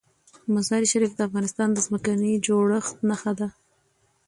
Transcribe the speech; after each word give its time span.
مزارشریف 0.53 1.11
د 1.15 1.19
افغانستان 1.27 1.67
د 1.73 1.77
ځمکې 1.85 2.13
د 2.21 2.23
جوړښت 2.45 2.93
نښه 3.07 3.33
ده. 3.39 3.47